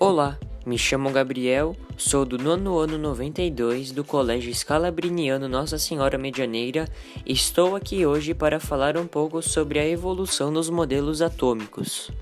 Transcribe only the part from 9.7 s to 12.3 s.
a evolução dos modelos atômicos.